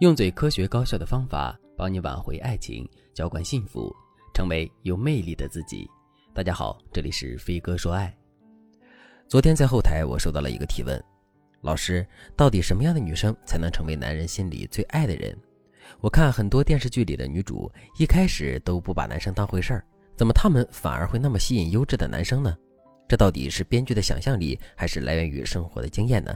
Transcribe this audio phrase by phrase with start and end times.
[0.00, 3.94] 用最科学高效的方法帮你挽回爱情，浇灌幸福，
[4.32, 5.86] 成为有魅力的自己。
[6.32, 8.10] 大家好，这里是飞哥说爱。
[9.28, 10.98] 昨天在后台我收到了一个提问，
[11.60, 15.36] 老师，到底什么样的女生才能成为男人心里最爱的人？
[16.00, 19.84] 我看很多电视剧里的女主一开始都不把男生当回事儿，
[20.16, 22.56] 怎么她们反而会那么吸引优质的男生呢？
[23.06, 26.34] 这到底是编剧的想象力，还是来源于生活的经验呢？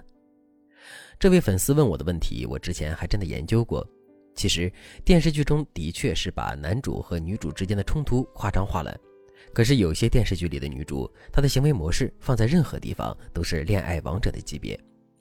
[1.19, 3.87] 这位粉丝问我的问题，我之前还真的研究过。
[4.35, 4.71] 其实
[5.05, 8.93] 电视剧中的确是把男主和女主之间的冲突夸张化了，
[9.53, 14.79] 可是有些电视剧里的女主，她的行为模式放在任何地方都是恋爱王者的级别。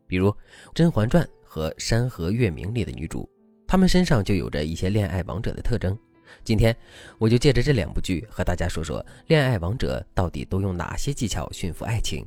[0.07, 0.29] 比如
[0.73, 3.29] 《甄嬛传》和《山河月明》里的女主，
[3.67, 5.97] 她们身上就有着一些恋爱王者的特征。
[6.43, 6.75] 今天
[7.19, 12.25] 我就借着这两部剧和大家说说恋爱王者到底都用哪些技巧驯服爱情。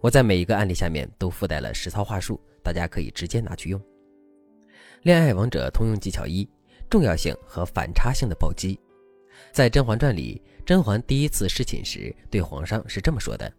[0.00, 2.40] 我在每一个案例下面都附带了实操话术。
[2.64, 3.82] 大家可以直接拿去用。
[5.02, 6.48] 恋爱王者通用技巧一：
[6.88, 8.78] 重要性和反差性的暴击。
[9.50, 13.52] 在《甄嬛传》里，甄嬛第一次侍寝时对皇上是这么说的：“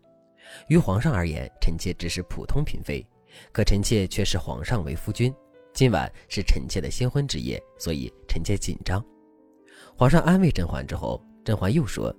[0.70, 3.06] 于皇上而言，臣妾只是普通嫔妃，
[3.52, 5.34] 可臣妾却视皇上为夫君。
[5.74, 9.04] 今晚是臣妾的新婚之夜，所以臣妾紧张。”
[9.98, 12.16] 皇上安慰甄嬛之后，甄嬛又说：“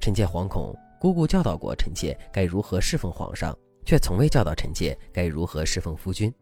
[0.00, 3.52] 臣妾惶恐，姑姑教导过臣妾该如何侍奉皇上。”
[3.84, 6.32] 却从未教导臣妾该如何侍奉夫君。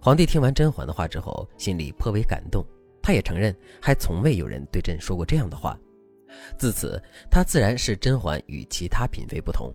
[0.00, 2.64] 皇帝听完甄嬛的话之后，心里颇为感动。
[3.02, 3.52] 他也承认，
[3.82, 5.76] 还从未有人对朕说过这样的话。
[6.56, 9.74] 自此，他自然是甄嬛与其他嫔妃不同。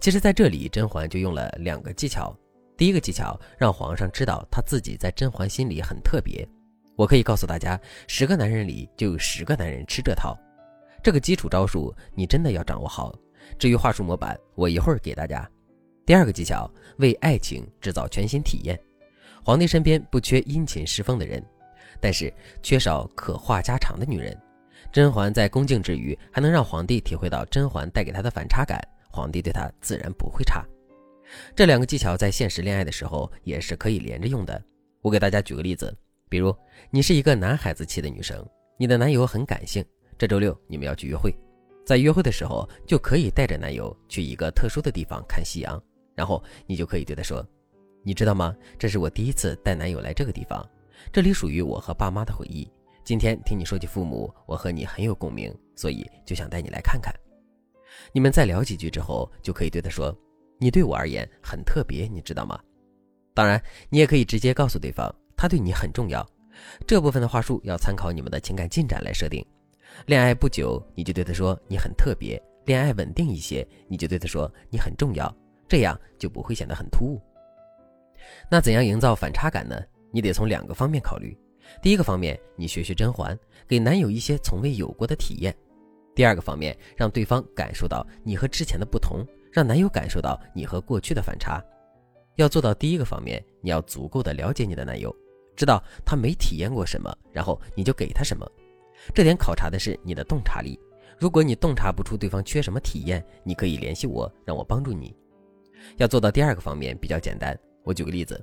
[0.00, 2.36] 其实，在这里，甄嬛就用了两个技巧。
[2.76, 6.44] 第一个技巧，让皇上知道他自己在甄嬛心里很特别。
[6.96, 10.36] 我可以告诉大家，十个男人里就有十个男人吃这套。
[11.00, 13.14] 这个基础招数，你真的要掌握好。
[13.58, 15.48] 至于话术模板，我一会儿给大家。
[16.04, 18.78] 第二个技巧，为爱情制造全新体验。
[19.44, 21.42] 皇帝身边不缺殷勤侍奉的人，
[22.00, 22.32] 但是
[22.62, 24.36] 缺少可话家常的女人。
[24.90, 30.64] 甄嬛在恭敬之余，还能让皇帝体会到甄嬛带给他的反差感，皇帝对她自然不会差。
[31.54, 34.62] 这两个技巧在现实恋爱的时候也是可以连着用的。
[35.02, 35.94] 我给大家举个例子，
[36.30, 36.54] 比如
[36.90, 38.42] 你是一个男孩子气的女生，
[38.78, 39.84] 你的男友很感性，
[40.16, 41.36] 这周六你们要去约会，
[41.88, 45.82] 在约会的时候就可以带着男友去一个特殊的地方看夕阳。
[46.14, 47.42] 然后你就可以对他说
[48.04, 48.54] ：“你知道吗？
[48.78, 50.62] 这是我第一次带男友来这个地方，
[51.10, 52.70] 这里属于我和爸妈的回忆。
[53.04, 57.10] 今天听你说起父母，我和你很有共鸣，所以就想带你来看看。”
[58.12, 60.14] 你们再聊几句之后，就可以对他说
[60.60, 62.60] ：“你对我而言很特别，你知道吗？”
[63.32, 66.22] 当然，你也可以直接告诉对方，他对你很重要。
[66.86, 69.42] 这部分的话术要参考你们的情感进展来设定。
[70.06, 75.34] 恋爱不久，你就对他说你很特别；恋爱稳定一些，你就对他说你很重要。
[75.68, 77.20] 这样就不会显得很突兀。
[78.50, 79.78] 那怎样营造反差感呢？
[80.10, 81.36] 你得从两个方面考虑。
[81.82, 85.52] 第一个方面，你学学甄嬛，给男友一些从未有过的体验；
[86.14, 89.22] 第二个方面，让对方感受到你和之前的不同，
[89.52, 91.62] 让男友感受到你和过去的反差。
[92.36, 95.14] 要做到第一个方面，你要足够的了解你的男友，
[95.54, 98.50] 知道他没体验过什么，然后你就给他什么。
[99.14, 100.78] 这点考察的是你的洞察力。
[101.18, 105.14] 如果你洞察不出对方缺什么体验，你可以联系我，让我帮助你。
[105.96, 108.40] 要做到第二个方面比较简单，我举个例子，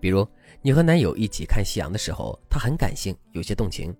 [0.00, 0.26] 比如
[0.60, 3.94] 你和男友一起看夕阳的时候，他很感性，有些动情，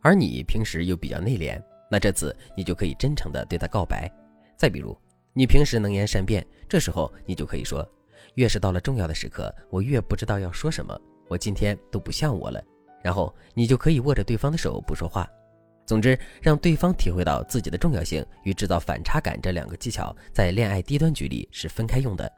[0.00, 4.10] 而你平时又比较内敛，那这次你就可以真诚的对他告白。
[4.56, 4.96] 再比如，
[5.32, 7.88] 你平时能言善辩，这时候你就可以说，
[8.34, 12.60] 越是到了重要的时刻，我越不知道要说什么，我今天都不像我了。
[13.02, 15.28] 然后你就可以握着对方的手不说话。
[15.86, 22.30] 总之，让对方体会到自己的重要性与制造反差感这两个技巧，在恋爱低端局里是分开用的，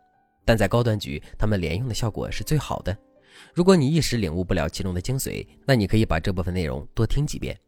[0.45, 2.97] 但在高端局，他们连用的效果是最好的。
[3.53, 7.59] 如果你一时领悟不了其中的精髓，那你可以把这部分内容多听几遍。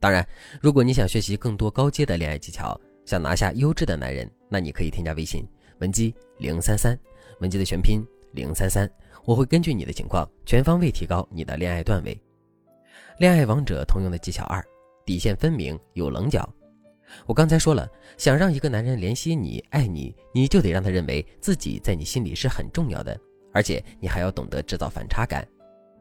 [0.00, 0.26] 当然，
[0.60, 5.46] 如果你想学习更多高阶的恋爱技巧，想拿下优质的男人，那你可以添加微信
[5.80, 6.98] 文姬零三三，
[7.40, 8.02] 文姬的全拼
[8.32, 8.90] 零三三，
[9.24, 12.18] 我会根据你的情况全方位提高你的恋爱段位。
[13.18, 14.62] 恋爱王者通用的技巧二。
[15.06, 16.46] 底线分明，有棱角。
[17.24, 23.18] 我刚才说了，想让一个男人怜惜你、爱你，你就得让他认为自己在你心里是很重要的，
[23.54, 25.46] 而且你还要懂得制造反差感。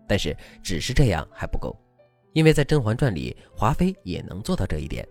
[0.05, 1.73] 但是，只是这样还不够，
[2.33, 5.07] 因为在《甄嬛传》里，华妃也能做到这一点。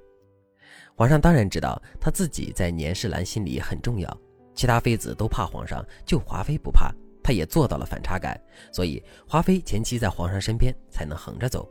[0.94, 4.20] 皇上当然知道他自己在年世兰心里很重要，
[4.54, 6.92] 其他妃子都怕皇上，就华妃不怕，
[7.22, 8.38] 她也做到了反差感，
[8.70, 11.66] 所以华妃前期在皇上身边才能横着走。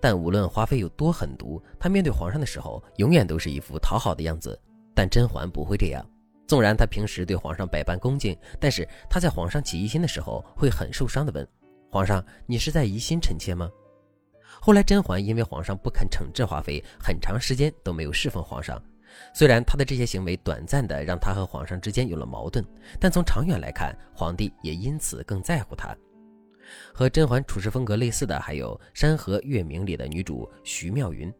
[0.00, 4.58] 但无论华妃有多狠毒，她面对皇上的时候，永远都是一副讨好的样子。
[4.94, 6.04] 但甄嬛不会这样，
[6.46, 11.46] 纵然她平时对皇上百般恭敬，但是她在皇上起疑心的时候，会很受伤的问
[11.90, 13.70] ：“皇上，你是在疑心臣妾吗？”
[14.60, 18.82] 后来甄嬛因为皇上不肯惩治华妃，很长时间都没有侍奉皇上。
[19.32, 22.64] 虽然她的这些行为短暂的让她和皇上之间有了矛盾，
[22.98, 25.96] 但从长远来看，皇帝也因此更在乎她。
[26.92, 31.32] 和甄嬛处事风格类似的还有《山河月明》里的女主徐妙云。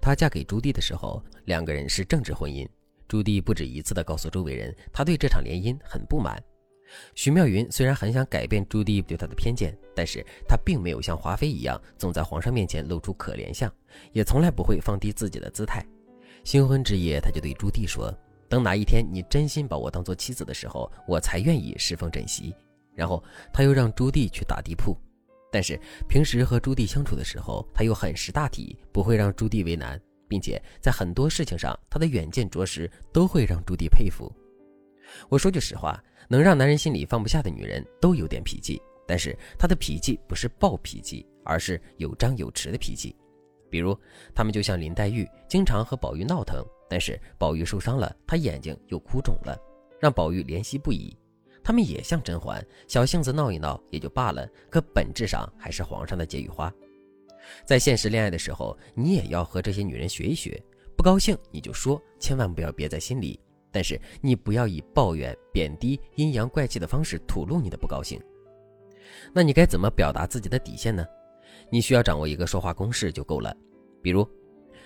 [0.00, 2.68] 她嫁给朱棣的时候，两个人是政治婚姻。
[3.06, 6.42] 朱棣不止一次地告诉周围人，他对这场联姻很不满。
[7.14, 13.70] 徐妙云虽然很想改变朱棣对她的偏见，但是她并没有像华妃一样，总在皇上面前露出可怜相，
[14.12, 15.84] 也从来不会放低自己的姿态。
[16.42, 18.12] 新婚之夜，她就对朱棣说
[18.48, 22.54] ：“等哪一天你真心把我当做妻子的时候，我才愿意侍奉枕席。”
[22.94, 23.22] 然后
[23.52, 24.96] 他又让朱棣去打地铺。
[25.50, 25.78] 但是
[26.08, 34.32] 平时和朱棣相处的时候，他又很识大体，不会让朱棣为难，并且在很多事情上，他的远见着实都会让朱棣佩服。
[35.28, 43.14] 我说句实话，能让男人心里放不下的女人都有点脾气，但是她的脾气不是暴脾气，而是有张有弛的脾气。
[43.68, 43.98] 比如，
[44.34, 49.58] 他们就像林黛玉，经常和宝玉闹腾，但是宝玉受伤了，她眼睛又哭肿了，
[50.00, 51.14] 让宝玉怜惜不已。
[51.62, 56.72] 他们也像甄嬛，小性子闹一闹也就罢了，可本质上还是皇上的解语花。
[57.64, 60.62] 在现实恋爱的时候，你也要和这些女人学一学，
[60.96, 63.38] 不高兴你就说，千万不要憋在心里。
[63.74, 68.20] 但是你不要以抱怨、贬低、阴阳怪气的方式吐露你的不高兴。
[69.32, 71.06] 那你该怎么表达自己的底线呢？
[71.70, 73.56] 你需要掌握一个说话公式就够了。
[74.02, 74.28] 比如，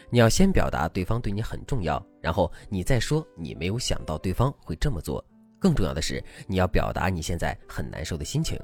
[0.09, 5.25] 你要先表达对方对你很重要，然后你再说你没有想到对方会这么做。
[5.59, 8.59] 更重要的是，你要表达你现在很难受的心情。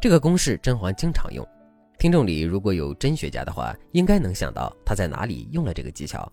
[0.00, 1.46] 这个公式甄嬛经常用。
[1.98, 6.30] 听众里如果有真学家的话，应该能想到他在哪里用了这个技巧。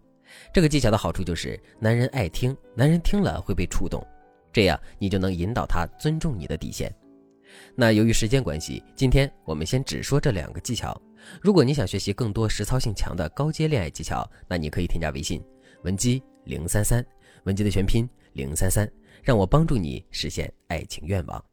[0.53, 4.05] 这个技巧的好处就是，男人爱听，男人听了会被触动，
[4.53, 6.93] 这样你就能引导他尊重你的底线。
[7.75, 10.99] 那由于时间关系，今天我们先只说这两个技巧。
[11.41, 15.43] 如果你想学习更多实操性强的高阶恋爱技巧，那你可以添加微信
[15.83, 17.05] 文姬零三三，
[17.43, 18.89] 文姬的全拼零三三，
[19.27, 21.43] 让我帮助你实现爱情愿望。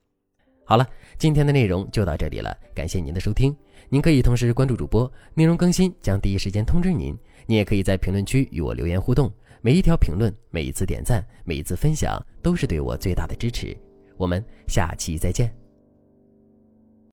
[0.65, 0.87] 好了，
[1.19, 3.55] 今天的内容就到这里了，感谢您的收听。
[3.88, 7.19] 您可以同时关注主播，内容更新将第一时间通知您。
[7.47, 9.29] 您也可以在评论区与我留言互动，
[9.61, 13.76] 每一条评论、每一次点赞、每一次分享，都是对我最大的支持。
[14.17, 15.63] 我们下期再见。